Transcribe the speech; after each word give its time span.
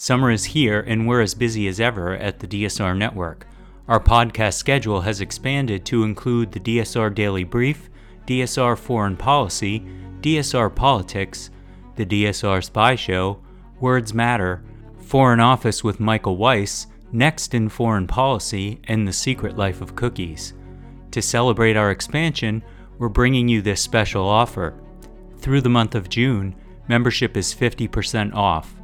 Summer 0.00 0.30
is 0.30 0.44
here, 0.44 0.78
and 0.78 1.08
we're 1.08 1.22
as 1.22 1.34
busy 1.34 1.66
as 1.66 1.80
ever 1.80 2.14
at 2.14 2.38
the 2.38 2.46
DSR 2.46 2.96
Network. 2.96 3.48
Our 3.88 3.98
podcast 3.98 4.54
schedule 4.54 5.00
has 5.00 5.20
expanded 5.20 5.84
to 5.86 6.04
include 6.04 6.52
the 6.52 6.60
DSR 6.60 7.12
Daily 7.12 7.42
Brief, 7.42 7.90
DSR 8.24 8.78
Foreign 8.78 9.16
Policy, 9.16 9.84
DSR 10.20 10.72
Politics, 10.72 11.50
the 11.96 12.06
DSR 12.06 12.62
Spy 12.62 12.94
Show, 12.94 13.42
Words 13.80 14.14
Matter, 14.14 14.62
Foreign 15.00 15.40
Office 15.40 15.82
with 15.82 15.98
Michael 15.98 16.36
Weiss, 16.36 16.86
Next 17.10 17.52
in 17.52 17.68
Foreign 17.68 18.06
Policy, 18.06 18.80
and 18.84 19.08
The 19.08 19.12
Secret 19.12 19.56
Life 19.56 19.80
of 19.80 19.96
Cookies. 19.96 20.54
To 21.10 21.20
celebrate 21.20 21.76
our 21.76 21.90
expansion, 21.90 22.62
we're 22.98 23.08
bringing 23.08 23.48
you 23.48 23.62
this 23.62 23.82
special 23.82 24.28
offer. 24.28 24.80
Through 25.38 25.62
the 25.62 25.68
month 25.68 25.96
of 25.96 26.08
June, 26.08 26.54
membership 26.86 27.36
is 27.36 27.52
50% 27.52 28.32
off. 28.32 28.77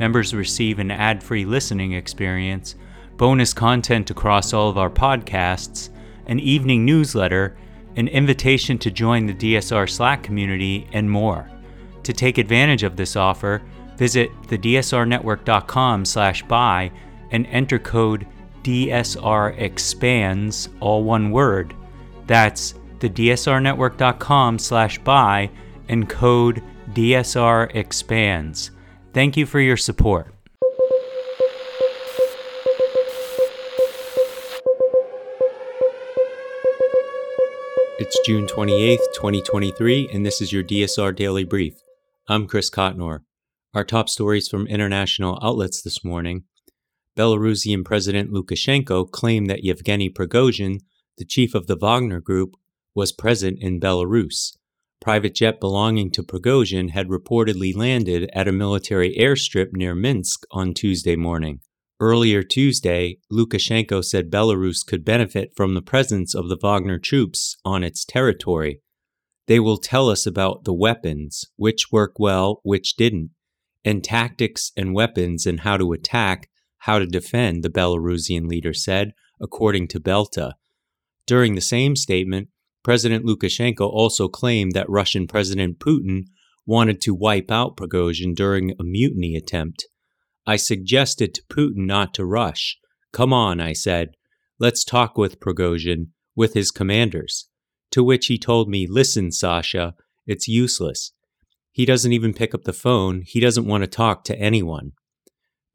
Members 0.00 0.32
receive 0.32 0.78
an 0.78 0.90
ad 0.90 1.22
free 1.22 1.44
listening 1.44 1.92
experience, 1.92 2.74
bonus 3.18 3.52
content 3.52 4.10
across 4.10 4.54
all 4.54 4.70
of 4.70 4.78
our 4.78 4.88
podcasts, 4.88 5.90
an 6.24 6.40
evening 6.40 6.86
newsletter, 6.86 7.54
an 7.96 8.08
invitation 8.08 8.78
to 8.78 8.90
join 8.90 9.26
the 9.26 9.34
DSR 9.34 9.90
Slack 9.90 10.22
community, 10.22 10.88
and 10.94 11.10
more. 11.10 11.50
To 12.04 12.14
take 12.14 12.38
advantage 12.38 12.82
of 12.82 12.96
this 12.96 13.14
offer, 13.14 13.60
visit 13.98 14.30
thedsrnetwork.com 14.44 16.06
slash 16.06 16.42
buy 16.44 16.90
and 17.30 17.46
enter 17.48 17.78
code 17.78 18.26
DSR 18.62 19.58
expands, 19.60 20.70
all 20.80 21.04
one 21.04 21.30
word. 21.30 21.74
That's 22.26 22.72
thedsrnetwork.com 23.00 24.58
slash 24.60 24.98
buy 25.00 25.50
and 25.90 26.08
code 26.08 26.62
DSR 26.94 27.74
expands. 27.76 28.70
Thank 29.12 29.36
you 29.36 29.44
for 29.44 29.58
your 29.58 29.76
support. 29.76 30.32
It's 37.98 38.16
June 38.24 38.46
28th, 38.46 38.98
2023, 39.14 40.10
and 40.12 40.24
this 40.24 40.40
is 40.40 40.52
your 40.52 40.62
DSR 40.62 41.14
Daily 41.16 41.42
Brief. 41.42 41.74
I'm 42.28 42.46
Chris 42.46 42.70
Cotnor. 42.70 43.20
Our 43.74 43.84
top 43.84 44.08
stories 44.08 44.46
from 44.46 44.68
international 44.68 45.40
outlets 45.42 45.82
this 45.82 46.04
morning 46.04 46.44
Belarusian 47.18 47.84
President 47.84 48.30
Lukashenko 48.30 49.10
claimed 49.10 49.50
that 49.50 49.64
Yevgeny 49.64 50.08
Prigozhin, 50.08 50.78
the 51.18 51.24
chief 51.24 51.56
of 51.56 51.66
the 51.66 51.76
Wagner 51.76 52.20
Group, 52.20 52.54
was 52.94 53.10
present 53.10 53.58
in 53.60 53.80
Belarus. 53.80 54.56
Private 55.00 55.34
jet 55.34 55.60
belonging 55.60 56.10
to 56.10 56.22
Prigozhin 56.22 56.90
had 56.90 57.08
reportedly 57.08 57.74
landed 57.74 58.28
at 58.34 58.46
a 58.46 58.52
military 58.52 59.16
airstrip 59.16 59.72
near 59.72 59.94
Minsk 59.94 60.44
on 60.50 60.74
Tuesday 60.74 61.16
morning. 61.16 61.60
Earlier 61.98 62.42
Tuesday, 62.42 63.18
Lukashenko 63.32 64.04
said 64.04 64.30
Belarus 64.30 64.84
could 64.86 65.04
benefit 65.04 65.52
from 65.56 65.72
the 65.72 65.82
presence 65.82 66.34
of 66.34 66.48
the 66.48 66.56
Wagner 66.56 66.98
troops 66.98 67.56
on 67.64 67.82
its 67.82 68.04
territory. 68.04 68.82
They 69.46 69.58
will 69.58 69.78
tell 69.78 70.10
us 70.10 70.26
about 70.26 70.64
the 70.64 70.74
weapons, 70.74 71.46
which 71.56 71.90
work 71.90 72.18
well, 72.18 72.60
which 72.62 72.96
didn't, 72.96 73.30
and 73.84 74.04
tactics 74.04 74.70
and 74.76 74.94
weapons 74.94 75.46
and 75.46 75.60
how 75.60 75.78
to 75.78 75.92
attack, 75.92 76.50
how 76.78 76.98
to 76.98 77.06
defend, 77.06 77.62
the 77.62 77.70
Belarusian 77.70 78.46
leader 78.46 78.74
said, 78.74 79.12
according 79.40 79.88
to 79.88 80.00
Belta. 80.00 80.54
During 81.26 81.54
the 81.54 81.60
same 81.60 81.96
statement, 81.96 82.48
President 82.82 83.24
Lukashenko 83.24 83.82
also 83.82 84.28
claimed 84.28 84.72
that 84.72 84.88
Russian 84.88 85.26
President 85.26 85.78
Putin 85.78 86.24
wanted 86.66 87.00
to 87.02 87.14
wipe 87.14 87.50
out 87.50 87.76
Prigozhin 87.76 88.34
during 88.34 88.72
a 88.72 88.84
mutiny 88.84 89.36
attempt. 89.36 89.86
I 90.46 90.56
suggested 90.56 91.34
to 91.34 91.42
Putin 91.50 91.86
not 91.86 92.14
to 92.14 92.24
rush. 92.24 92.78
Come 93.12 93.32
on, 93.32 93.60
I 93.60 93.72
said. 93.72 94.10
Let's 94.58 94.84
talk 94.84 95.18
with 95.18 95.40
Prigozhin, 95.40 96.08
with 96.34 96.54
his 96.54 96.70
commanders. 96.70 97.48
To 97.92 98.04
which 98.04 98.26
he 98.26 98.38
told 98.38 98.68
me, 98.68 98.86
Listen, 98.88 99.32
Sasha, 99.32 99.94
it's 100.26 100.48
useless. 100.48 101.12
He 101.72 101.84
doesn't 101.84 102.12
even 102.12 102.34
pick 102.34 102.54
up 102.54 102.64
the 102.64 102.72
phone. 102.72 103.22
He 103.26 103.40
doesn't 103.40 103.66
want 103.66 103.82
to 103.82 103.88
talk 103.88 104.24
to 104.24 104.38
anyone. 104.38 104.92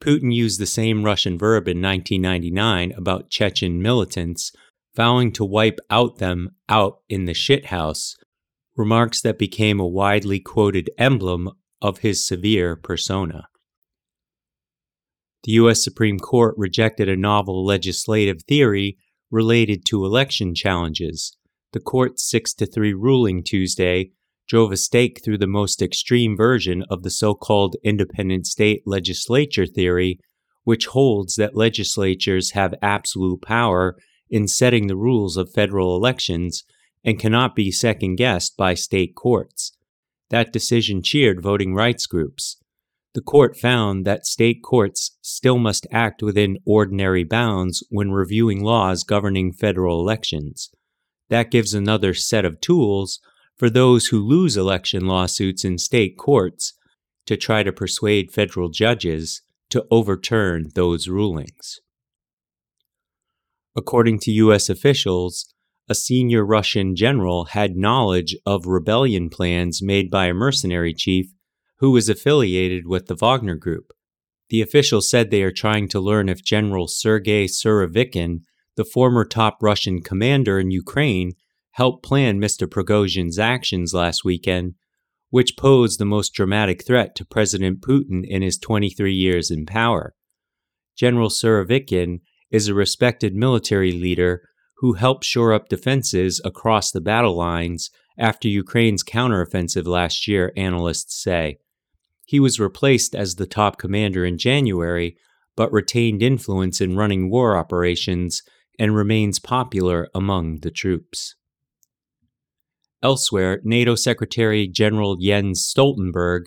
Putin 0.02 0.34
used 0.34 0.60
the 0.60 0.66
same 0.66 1.04
Russian 1.04 1.38
verb 1.38 1.68
in 1.68 1.82
1999 1.82 2.94
about 2.98 3.30
Chechen 3.30 3.82
militants, 3.82 4.52
vowing 4.96 5.32
to 5.34 5.46
wipe 5.46 5.80
out 5.90 6.18
them 6.18 6.50
out 6.70 7.00
in 7.10 7.26
the 7.26 7.34
shithouse, 7.34 8.16
remarks 8.76 9.22
that 9.22 9.38
became 9.38 9.80
a 9.80 9.88
widely 9.88 10.40
quoted 10.40 10.90
emblem 10.98 11.50
of 11.82 12.00
his 12.00 12.26
severe 12.26 12.76
persona. 12.76 13.48
The 15.44 15.54
U.S. 15.54 15.84
Supreme 15.84 16.18
Court 16.18 16.56
rejected 16.58 17.08
a 17.08 17.16
novel 17.16 17.64
legislative 17.64 18.42
theory 18.48 18.98
related 19.30 19.86
to 19.88 20.06
election 20.06 20.56
challenges. 20.56 21.38
The 21.74 21.80
court's 21.80 22.28
6 22.30 22.54
to 22.56 22.66
3 22.66 22.94
ruling 22.94 23.44
Tuesday 23.44 24.12
drove 24.48 24.72
a 24.72 24.78
stake 24.78 25.22
through 25.24 25.38
the 25.38 25.48
most 25.48 25.82
extreme 25.82 26.38
version 26.38 26.84
of 26.90 27.04
the 27.04 27.10
so 27.10 27.34
called 27.34 27.76
independent 27.84 28.48
state 28.48 28.84
legislature 28.86 29.66
theory, 29.66 30.20
which 30.64 30.88
holds 30.88 31.36
that 31.36 31.56
legislatures 31.56 32.52
have 32.52 32.74
absolute 32.82 33.42
power 33.42 33.98
in 34.30 34.48
setting 34.48 34.88
the 34.88 34.96
rules 34.96 35.38
of 35.38 35.54
federal 35.54 35.96
elections 35.96 36.64
and 37.04 37.20
cannot 37.20 37.56
be 37.56 37.72
second 37.72 38.16
guessed 38.16 38.58
by 38.58 38.74
state 38.74 39.16
courts. 39.16 39.74
That 40.30 40.52
decision 40.52 41.02
cheered 41.04 41.42
voting 41.42 41.76
rights 41.76 42.08
groups 42.08 42.58
the 43.16 43.22
court 43.22 43.56
found 43.56 44.04
that 44.06 44.26
state 44.26 44.62
courts 44.62 45.18
still 45.22 45.58
must 45.58 45.88
act 45.90 46.22
within 46.22 46.58
ordinary 46.66 47.24
bounds 47.24 47.82
when 47.90 48.12
reviewing 48.12 48.62
laws 48.62 49.04
governing 49.04 49.54
federal 49.54 50.02
elections. 50.02 50.70
That 51.30 51.50
gives 51.50 51.74
another 51.74 52.14
set 52.14 52.44
of 52.44 52.60
tools 52.60 53.22
for 53.56 53.70
those 53.70 54.08
who 54.08 54.20
lose 54.20 54.58
election 54.58 55.08
lawsuits 55.08 55.64
in 55.64 55.78
state 55.78 56.18
courts 56.18 56.74
to 57.26 57.38
try 57.38 57.64
to 57.64 57.72
persuade 57.72 58.34
federal 58.34 58.68
judges 58.68 59.42
to 59.70 59.86
overturn 59.90 60.72
those 60.76 61.08
rulings. 61.08 61.80
According 63.76 64.20
to 64.20 64.32
U.S. 64.32 64.70
officials, 64.70 65.54
a 65.90 65.96
senior 65.96 66.46
Russian 66.46 66.96
general 66.96 67.46
had 67.46 67.76
knowledge 67.76 68.36
of 68.46 68.66
rebellion 68.66 69.30
plans 69.30 69.82
made 69.84 70.10
by 70.10 70.28
a 70.28 70.34
mercenary 70.34 70.94
chief 70.94 71.28
who 71.80 71.92
was 71.92 72.08
affiliated 72.08 72.88
with 72.88 73.08
the 73.08 73.16
Wagner 73.16 73.56
Group. 73.56 73.92
The 74.50 74.62
officials 74.62 75.10
said 75.10 75.30
they 75.30 75.44
are 75.44 75.52
trying 75.52 75.90
to 75.90 76.00
learn 76.00 76.30
if 76.30 76.44
General 76.44 76.88
Sergei 76.88 77.46
Surovikin, 77.46 78.42
the 78.78 78.86
former 78.86 79.26
top 79.26 79.58
Russian 79.62 80.02
commander 80.02 80.60
in 80.60 80.72
Ukraine, 80.72 81.34
helped 81.72 82.06
plan 82.06 82.40
Mr. 82.40 82.68
Prigozhin's 82.68 83.38
actions 83.38 83.94
last 83.94 84.24
weekend, 84.24 84.76
which 85.30 85.58
posed 85.58 86.00
the 86.00 86.06
most 86.06 86.34
dramatic 86.34 86.86
threat 86.86 87.16
to 87.16 87.26
President 87.26 87.82
Putin 87.82 88.24
in 88.24 88.42
his 88.42 88.58
23 88.58 89.14
years 89.14 89.52
in 89.52 89.66
power. 89.66 90.14
General 90.96 91.30
Surovikin 91.30 92.20
is 92.52 92.68
a 92.68 92.74
respected 92.74 93.36
military 93.36 93.92
leader 93.92 94.42
who 94.78 94.94
helped 94.94 95.24
shore 95.24 95.54
up 95.54 95.70
defenses 95.70 96.42
across 96.44 96.92
the 96.92 97.02
battle 97.02 97.36
lines 97.36 97.90
after 98.18 98.48
Ukraine's 98.48 99.04
counteroffensive 99.04 99.86
last 99.86 100.28
year, 100.28 100.52
analysts 100.56 101.22
say. 101.22 101.58
He 102.26 102.40
was 102.40 102.60
replaced 102.60 103.16
as 103.16 103.36
the 103.36 103.46
top 103.46 103.78
commander 103.78 104.26
in 104.26 104.38
January, 104.38 105.18
but 105.56 105.72
retained 105.72 106.22
influence 106.22 106.82
in 106.82 106.98
running 106.98 107.30
war 107.30 107.56
operations 107.58 108.42
and 108.80 108.96
remains 108.96 109.40
popular 109.40 110.10
among 110.14 110.60
the 110.60 110.72
troops. 110.72 111.36
Elsewhere, 113.02 113.62
NATO 113.64 113.96
Secretary 113.96 114.68
General 114.68 115.16
Jens 115.16 115.62
Stoltenberg 115.62 116.46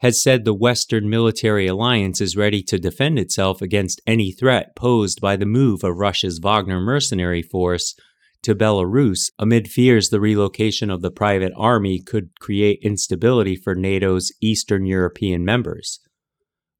has 0.00 0.22
said 0.22 0.44
the 0.44 0.54
Western 0.54 1.08
military 1.08 1.66
alliance 1.66 2.20
is 2.20 2.36
ready 2.36 2.62
to 2.62 2.78
defend 2.78 3.18
itself 3.18 3.62
against 3.62 4.00
any 4.06 4.30
threat 4.30 4.76
posed 4.76 5.20
by 5.20 5.36
the 5.36 5.46
move 5.46 5.82
of 5.82 5.96
Russia's 5.96 6.38
Wagner 6.38 6.80
mercenary 6.80 7.42
force 7.42 7.94
to 8.42 8.54
Belarus 8.54 9.30
amid 9.38 9.68
fears 9.68 10.10
the 10.10 10.20
relocation 10.20 10.90
of 10.90 11.02
the 11.02 11.10
private 11.10 11.52
army 11.56 12.00
could 12.00 12.30
create 12.38 12.78
instability 12.82 13.56
for 13.56 13.74
NATO's 13.74 14.32
Eastern 14.40 14.86
European 14.86 15.44
members. 15.44 16.00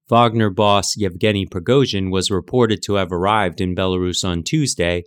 Wagner 0.08 0.50
boss 0.50 0.96
Yevgeny 0.96 1.46
Prigozhin 1.46 2.12
was 2.12 2.30
reported 2.30 2.82
to 2.82 2.94
have 2.94 3.10
arrived 3.10 3.60
in 3.60 3.74
Belarus 3.74 4.24
on 4.24 4.44
Tuesday 4.44 5.02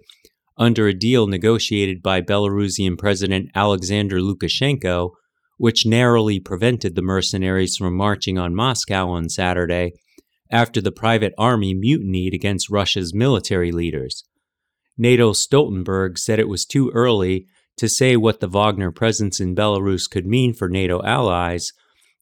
under 0.58 0.88
a 0.88 0.94
deal 0.94 1.26
negotiated 1.28 2.04
by 2.04 2.20
Belarusian 2.20 2.98
President 2.98 3.50
Alexander 3.56 4.20
Lukashenko, 4.20 5.12
which 5.60 5.86
narrowly 5.86 6.40
prevented 6.40 6.96
the 6.96 7.02
mercenaries 7.02 7.76
from 7.76 7.94
marching 7.94 8.38
on 8.38 8.56
Moscow 8.56 9.10
on 9.10 9.28
Saturday 9.28 9.92
after 10.50 10.80
the 10.80 10.92
private 10.92 11.34
army 11.38 11.74
mutinied 11.74 12.34
against 12.34 12.70
Russia's 12.70 13.14
military 13.14 13.74
leaders. 13.74 14.24
NATO 14.98 15.34
Stoltenberg 15.34 16.18
said 16.18 16.40
it 16.40 16.48
was 16.48 16.66
too 16.66 16.90
early 16.92 17.46
to 17.76 17.90
say 17.90 18.16
what 18.16 18.40
the 18.40 18.48
Wagner 18.48 18.90
presence 18.90 19.42
in 19.42 19.54
Belarus 19.54 20.10
could 20.10 20.26
mean 20.26 20.54
for 20.54 20.70
NATO 20.70 21.04
allies, 21.04 21.74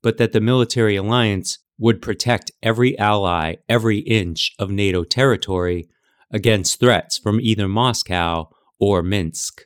but 0.01 0.17
that 0.17 0.31
the 0.31 0.41
military 0.41 0.95
alliance 0.95 1.59
would 1.77 2.01
protect 2.01 2.51
every 2.63 2.97
ally 2.97 3.57
every 3.69 3.99
inch 3.99 4.55
of 4.57 4.71
NATO 4.71 5.03
territory 5.03 5.87
against 6.31 6.79
threats 6.79 7.19
from 7.19 7.39
either 7.39 7.67
Moscow 7.67 8.49
or 8.79 9.03
Minsk. 9.03 9.61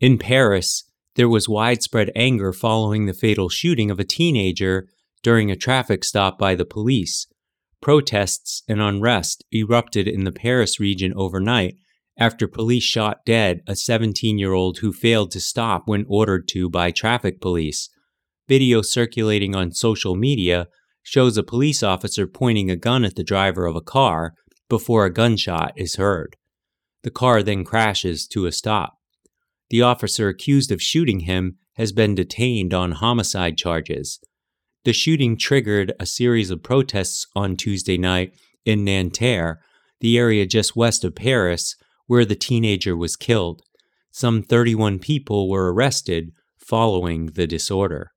In 0.00 0.18
Paris, 0.18 0.82
there 1.16 1.28
was 1.28 1.48
widespread 1.48 2.12
anger 2.14 2.52
following 2.52 3.06
the 3.06 3.14
fatal 3.14 3.48
shooting 3.48 3.90
of 3.90 3.98
a 3.98 4.04
teenager 4.04 4.88
during 5.22 5.50
a 5.50 5.56
traffic 5.56 6.04
stop 6.04 6.38
by 6.38 6.54
the 6.54 6.64
police. 6.64 7.26
Protests 7.80 8.62
and 8.68 8.80
unrest 8.80 9.44
erupted 9.52 10.06
in 10.06 10.24
the 10.24 10.32
Paris 10.32 10.78
region 10.78 11.12
overnight 11.16 11.76
after 12.18 12.46
police 12.46 12.84
shot 12.84 13.24
dead 13.26 13.60
a 13.66 13.74
17 13.74 14.38
year 14.38 14.52
old 14.52 14.78
who 14.78 14.92
failed 14.92 15.30
to 15.30 15.40
stop 15.40 15.82
when 15.86 16.04
ordered 16.08 16.48
to 16.48 16.70
by 16.70 16.90
traffic 16.90 17.40
police. 17.40 17.88
Video 18.48 18.80
circulating 18.82 19.54
on 19.54 19.72
social 19.72 20.14
media 20.14 20.68
shows 21.02 21.36
a 21.36 21.42
police 21.42 21.82
officer 21.82 22.26
pointing 22.26 22.70
a 22.70 22.76
gun 22.76 23.04
at 23.04 23.16
the 23.16 23.24
driver 23.24 23.66
of 23.66 23.76
a 23.76 23.80
car 23.80 24.34
before 24.68 25.04
a 25.04 25.12
gunshot 25.12 25.72
is 25.76 25.96
heard. 25.96 26.36
The 27.02 27.10
car 27.10 27.42
then 27.42 27.64
crashes 27.64 28.26
to 28.28 28.46
a 28.46 28.52
stop. 28.52 28.95
The 29.70 29.82
officer 29.82 30.28
accused 30.28 30.70
of 30.70 30.82
shooting 30.82 31.20
him 31.20 31.56
has 31.74 31.92
been 31.92 32.14
detained 32.14 32.72
on 32.72 32.92
homicide 32.92 33.56
charges. 33.56 34.20
The 34.84 34.92
shooting 34.92 35.36
triggered 35.36 35.92
a 35.98 36.06
series 36.06 36.50
of 36.50 36.62
protests 36.62 37.26
on 37.34 37.56
Tuesday 37.56 37.98
night 37.98 38.34
in 38.64 38.84
Nanterre, 38.84 39.60
the 40.00 40.16
area 40.16 40.46
just 40.46 40.76
west 40.76 41.04
of 41.04 41.16
Paris, 41.16 41.74
where 42.06 42.24
the 42.24 42.36
teenager 42.36 42.96
was 42.96 43.16
killed. 43.16 43.62
Some 44.12 44.42
31 44.42 45.00
people 45.00 45.48
were 45.50 45.72
arrested 45.72 46.30
following 46.56 47.26
the 47.26 47.46
disorder. 47.46 48.12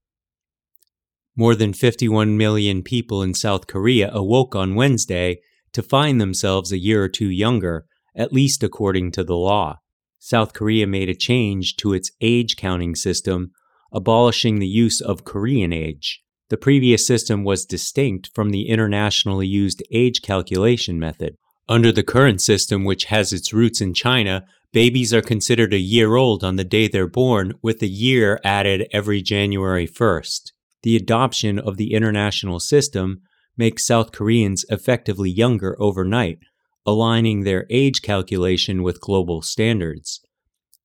More 1.36 1.56
than 1.56 1.74
51 1.74 2.38
million 2.38 2.84
people 2.84 3.24
in 3.24 3.34
South 3.34 3.66
Korea 3.66 4.12
awoke 4.13 4.56
on 4.56 4.75
Wednesday 4.75 5.40
to 5.74 5.81
find 5.81 6.19
themselves 6.19 6.72
a 6.72 6.78
year 6.78 7.04
or 7.04 7.10
two 7.10 7.30
younger, 7.30 7.86
at 8.16 8.34
least 8.34 8.63
according 8.63 9.12
to 9.13 9.24
the 9.24 9.36
law. 9.36 9.80
South 10.19 10.54
Korea 10.54 10.86
made 10.86 11.10
a 11.10 11.16
change 11.16 11.77
to 11.77 11.94
its 11.94 12.12
age 12.21 12.57
counting 12.57 12.94
system, 12.94 13.51
abolishing 13.92 14.60
the 14.60 14.68
use 14.68 15.01
of 15.01 15.24
Korean 15.24 15.74
age. 15.74 16.21
The 16.50 16.57
previous 16.57 17.07
system 17.07 17.44
was 17.44 17.66
distinct 17.66 18.30
from 18.33 18.50
the 18.50 18.68
internationally 18.68 19.48
used 19.48 19.81
age 19.92 20.21
calculation 20.21 21.00
method. 21.00 21.36
Under 21.68 21.92
the 21.92 22.04
current 22.04 22.42
system, 22.42 22.83
which 22.83 23.06
has 23.06 23.31
its 23.31 23.54
roots 23.54 23.80
in 23.80 23.94
China, 23.94 24.45
babies 24.74 25.13
are 25.13 25.21
considered 25.21 25.74
a 25.74 25.80
year 25.80 26.16
old 26.16 26.44
on 26.44 26.56
the 26.56 26.63
day 26.63 26.88
they're 26.88 27.07
born, 27.07 27.54
with 27.62 27.81
a 27.81 27.88
year 27.88 28.39
added 28.44 28.88
every 28.92 29.22
January 29.22 29.88
1st. 29.88 30.51
The 30.83 30.95
adoption 30.95 31.60
of 31.60 31.77
the 31.77 31.94
international 31.94 32.60
system 32.60 33.22
makes 33.56 33.86
South 33.86 34.12
Koreans 34.12 34.65
effectively 34.69 35.30
younger 35.30 35.75
overnight, 35.80 36.39
aligning 36.85 37.43
their 37.43 37.65
age 37.69 38.01
calculation 38.01 38.83
with 38.83 39.01
global 39.01 39.41
standards. 39.41 40.21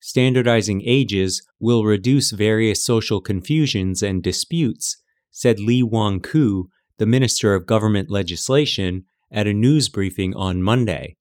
Standardizing 0.01 0.83
ages 0.85 1.47
will 1.59 1.85
reduce 1.85 2.31
various 2.31 2.85
social 2.85 3.21
confusions 3.21 4.03
and 4.03 4.23
disputes, 4.23 4.99
said 5.31 5.59
Lee 5.59 5.83
Wan-kyu, 5.83 6.69
the 6.99 7.07
Minister 7.07 7.55
of 7.55 7.67
Government 7.67 8.11
Legislation, 8.11 9.05
at 9.33 9.47
a 9.47 9.55
news 9.55 9.89
briefing 9.89 10.35
on 10.35 10.63
Monday. 10.63 11.17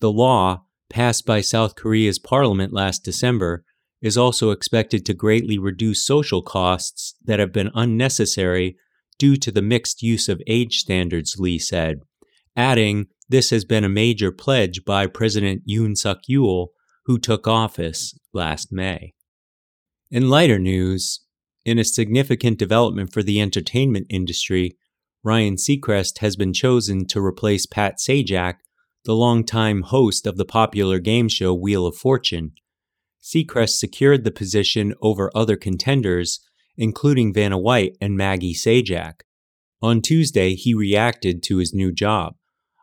The 0.00 0.12
law, 0.12 0.64
passed 0.88 1.26
by 1.26 1.40
South 1.40 1.74
Korea's 1.74 2.18
parliament 2.18 2.72
last 2.72 3.04
December, 3.04 3.64
is 4.00 4.16
also 4.16 4.50
expected 4.50 5.04
to 5.06 5.14
greatly 5.14 5.58
reduce 5.58 6.06
social 6.06 6.42
costs 6.42 7.14
that 7.24 7.38
have 7.40 7.52
been 7.52 7.70
unnecessary 7.74 8.76
due 9.18 9.36
to 9.36 9.50
the 9.50 9.62
mixed 9.62 10.02
use 10.02 10.28
of 10.28 10.42
age 10.46 10.76
standards, 10.78 11.36
Lee 11.38 11.58
said, 11.58 12.00
adding 12.56 13.06
this 13.28 13.50
has 13.50 13.64
been 13.64 13.84
a 13.84 13.88
major 13.88 14.30
pledge 14.30 14.84
by 14.84 15.06
President 15.06 15.62
Yoon 15.66 15.96
Suk 15.96 16.20
Yeol, 16.28 16.68
who 17.06 17.18
took 17.18 17.46
office 17.46 18.18
last 18.32 18.72
May. 18.72 19.14
In 20.10 20.28
lighter 20.28 20.58
news, 20.58 21.20
in 21.64 21.78
a 21.78 21.84
significant 21.84 22.58
development 22.58 23.12
for 23.12 23.22
the 23.22 23.40
entertainment 23.40 24.06
industry, 24.10 24.76
Ryan 25.22 25.56
Seacrest 25.56 26.18
has 26.18 26.36
been 26.36 26.52
chosen 26.52 27.06
to 27.06 27.24
replace 27.24 27.64
Pat 27.64 27.96
Sajak, 27.98 28.56
the 29.04 29.14
longtime 29.14 29.82
host 29.82 30.26
of 30.26 30.36
the 30.36 30.44
popular 30.44 30.98
game 30.98 31.28
show 31.28 31.54
Wheel 31.54 31.86
of 31.86 31.96
Fortune. 31.96 32.52
Seacrest 33.22 33.78
secured 33.78 34.24
the 34.24 34.30
position 34.30 34.92
over 35.00 35.30
other 35.34 35.56
contenders, 35.56 36.40
including 36.76 37.32
Vanna 37.32 37.56
White 37.56 37.96
and 38.00 38.16
Maggie 38.16 38.54
Sajak. 38.54 39.20
On 39.80 40.02
Tuesday, 40.02 40.54
he 40.54 40.74
reacted 40.74 41.42
to 41.44 41.56
his 41.56 41.72
new 41.72 41.90
job. 41.90 42.34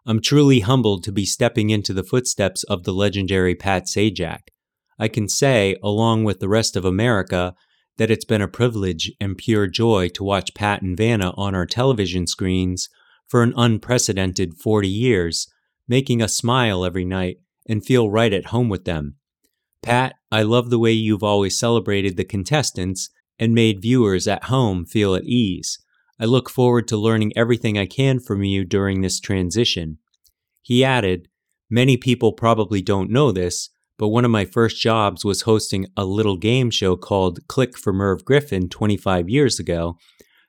I'm 0.06 0.22
truly 0.22 0.62
humbled 0.62 1.04
to 1.04 1.12
be 1.12 1.26
stepping 1.26 1.70
into 1.70 1.94
the 1.94 2.04
footsteps 2.04 2.64
of 2.64 2.84
the 2.84 2.94
legendary 2.94 3.54
Pat 3.54 3.86
Sajak. 3.86 4.50
I 4.98 5.08
can 5.08 5.28
say, 5.30 5.76
along 5.84 6.24
with 6.24 6.40
the 6.40 6.50
rest 6.50 6.76
of 6.76 6.86
America, 6.86 7.54
that 7.98 8.10
it's 8.10 8.26
been 8.26 8.42
a 8.42 8.48
privilege 8.48 9.12
and 9.20 9.38
pure 9.38 9.68
joy 9.68 10.08
to 10.10 10.24
watch 10.24 10.56
Pat 10.56 10.82
and 10.82 10.98
Vanna 10.98 11.34
on 11.38 11.54
our 11.54 11.68
television 11.68 12.26
screens 12.26 12.90
for 13.28 13.44
an 13.44 13.54
unprecedented 13.56 14.56
40 14.56 14.88
years, 14.88 15.48
making 15.88 16.22
us 16.22 16.36
smile 16.36 16.84
every 16.84 17.06
night 17.06 17.38
and 17.70 17.86
feel 17.86 18.10
right 18.10 18.34
at 18.34 18.48
home 18.48 18.70
with 18.70 18.86
them. 18.86 19.18
Pat, 19.84 20.16
I 20.32 20.42
love 20.42 20.70
the 20.70 20.80
way 20.80 20.92
you've 20.92 21.24
always 21.24 21.60
celebrated 21.60 22.18
the 22.18 22.24
contestants 22.24 23.10
and 23.38 23.54
made 23.54 23.82
viewers 23.82 24.28
at 24.28 24.46
home 24.46 24.86
feel 24.86 25.16
at 25.16 25.26
ease. 25.26 25.78
I 26.22 26.26
look 26.26 26.52
forward 26.52 26.88
to 26.90 26.98
learning 26.98 27.34
everything 27.36 27.80
I 27.80 27.88
can 27.88 28.20
from 28.20 28.44
you 28.44 28.64
during 28.64 29.02
this 29.02 29.20
transition. 29.20 29.98
He 30.62 30.84
added, 30.84 31.28
Many 31.68 31.98
people 31.98 32.34
probably 32.34 32.80
don't 32.80 33.10
know 33.10 33.32
this, 33.32 33.70
but 33.98 34.10
one 34.10 34.24
of 34.24 34.30
my 34.30 34.46
first 34.46 34.80
jobs 34.80 35.26
was 35.26 35.44
hosting 35.44 35.88
a 35.98 36.06
little 36.06 36.38
game 36.38 36.70
show 36.70 36.96
called 36.96 37.48
Click 37.48 37.76
for 37.76 37.92
Merv 37.92 38.24
Griffin 38.24 38.70
25 38.70 39.30
years 39.30 39.60
ago. 39.60 39.98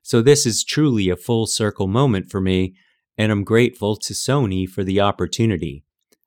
So 0.02 0.20
this 0.20 0.44
is 0.44 0.62
truly 0.62 1.08
a 1.08 1.16
full 1.16 1.46
circle 1.46 1.86
moment 1.86 2.30
for 2.30 2.42
me, 2.42 2.74
and 3.16 3.32
I'm 3.32 3.42
grateful 3.42 3.96
to 3.96 4.12
Sony 4.12 4.69
for 4.69 4.84
the 4.84 5.00
opportunity. 5.00 5.84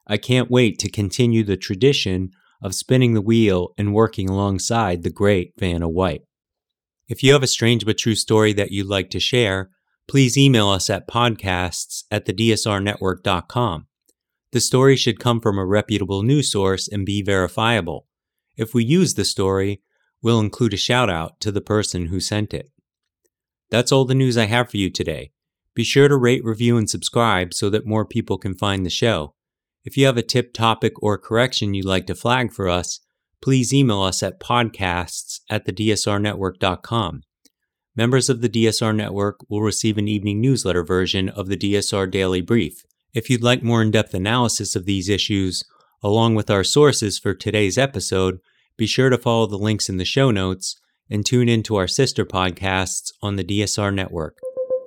I 0.07 0.17
can't 0.17 0.49
wait 0.49 0.79
to 0.79 0.89
continue 0.89 1.43
the 1.43 1.57
tradition 1.57 2.31
of 2.63 2.73
spinning 2.73 3.13
the 3.13 3.21
wheel 3.21 3.73
and 3.77 3.93
working 3.93 4.27
alongside 4.27 5.03
the 5.03 5.11
great 5.11 5.53
Vanna 5.59 5.87
White. 5.87 6.23
If 7.07 7.21
you 7.21 7.33
have 7.33 7.43
a 7.43 7.47
strange 7.47 7.85
but 7.85 7.97
true 7.97 8.15
story 8.15 8.51
that 8.53 8.71
you'd 8.71 8.87
like 8.87 9.11
to 9.11 9.19
share, 9.19 9.69
please 10.07 10.37
email 10.37 10.69
us 10.69 10.89
at 10.89 11.07
podcasts 11.07 12.03
at 12.09 12.25
thedsrnetwork.com. 12.25 13.87
The 14.51 14.59
story 14.59 14.95
should 14.95 15.19
come 15.19 15.39
from 15.39 15.59
a 15.59 15.65
reputable 15.65 16.23
news 16.23 16.51
source 16.51 16.87
and 16.87 17.05
be 17.05 17.21
verifiable. 17.21 18.07
If 18.57 18.73
we 18.73 18.83
use 18.83 19.13
the 19.13 19.25
story, 19.25 19.81
we'll 20.21 20.39
include 20.39 20.73
a 20.73 20.77
shout 20.77 21.09
out 21.09 21.39
to 21.41 21.51
the 21.51 21.61
person 21.61 22.07
who 22.07 22.19
sent 22.19 22.53
it. 22.53 22.71
That's 23.69 23.91
all 23.91 24.05
the 24.05 24.15
news 24.15 24.37
I 24.37 24.45
have 24.45 24.71
for 24.71 24.77
you 24.77 24.89
today. 24.89 25.31
Be 25.75 25.83
sure 25.83 26.07
to 26.07 26.15
rate, 26.15 26.43
review, 26.43 26.77
and 26.77 26.89
subscribe 26.89 27.53
so 27.53 27.69
that 27.69 27.85
more 27.85 28.05
people 28.05 28.37
can 28.37 28.55
find 28.55 28.85
the 28.85 28.89
show. 28.89 29.35
If 29.83 29.97
you 29.97 30.05
have 30.05 30.17
a 30.17 30.23
tip, 30.23 30.53
topic, 30.53 30.93
or 31.03 31.17
correction 31.17 31.73
you'd 31.73 31.85
like 31.85 32.07
to 32.07 32.15
flag 32.15 32.51
for 32.51 32.69
us, 32.69 33.01
please 33.41 33.73
email 33.73 34.01
us 34.01 34.23
at 34.23 34.39
podcasts 34.39 35.24
at 35.49 35.65
thedsrnetwork.com. 35.65 37.23
Members 37.95 38.29
of 38.29 38.41
the 38.41 38.49
DSR 38.49 38.93
Network 38.93 39.39
will 39.49 39.61
receive 39.61 39.97
an 39.97 40.07
evening 40.07 40.41
newsletter 40.41 40.83
version 40.83 41.29
of 41.29 41.47
the 41.47 41.55
DSR 41.55 42.11
Daily 42.11 42.41
Brief. 42.41 42.83
If 43.13 43.29
you'd 43.29 43.43
like 43.43 43.63
more 43.63 43.81
in 43.81 43.91
depth 43.91 44.13
analysis 44.13 44.75
of 44.75 44.85
these 44.85 45.07
issues, 45.07 45.63
along 46.03 46.35
with 46.35 46.49
our 46.49 46.65
sources 46.65 47.17
for 47.17 47.33
today's 47.33 47.77
episode, 47.77 48.39
be 48.77 48.85
sure 48.85 49.09
to 49.09 49.17
follow 49.17 49.45
the 49.45 49.57
links 49.57 49.87
in 49.87 49.95
the 49.95 50.03
show 50.03 50.29
notes 50.29 50.75
and 51.09 51.25
tune 51.25 51.47
in 51.47 51.63
to 51.63 51.77
our 51.77 51.87
sister 51.87 52.25
podcasts 52.25 53.11
on 53.21 53.37
the 53.37 53.43
DSR 53.43 53.93
Network. 53.93 54.39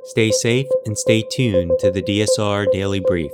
Stay 0.05 0.31
safe 0.31 0.67
and 0.85 0.99
stay 0.99 1.25
tuned 1.33 1.73
to 1.79 1.91
the 1.91 2.03
DSR 2.03 2.67
Daily 2.73 3.01
Brief. 3.01 3.33